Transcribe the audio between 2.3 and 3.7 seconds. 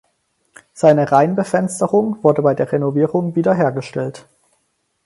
bei der Renovierung wieder